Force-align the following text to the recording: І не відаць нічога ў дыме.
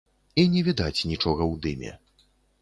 І 0.43 0.45
не 0.53 0.63
відаць 0.67 1.05
нічога 1.11 1.43
ў 1.51 1.53
дыме. 1.67 1.91